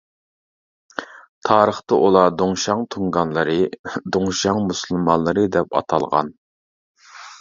تارىختا 1.49 1.99
ئۇلار 2.07 2.31
«دۇڭشياڭ 2.39 2.81
تۇڭگانلىرى»، 2.95 3.57
«دۇڭشياڭ 4.17 4.65
مۇسۇلمانلىرى» 4.71 5.45
دەپ 5.57 5.79
ئاتالغان. 5.81 6.33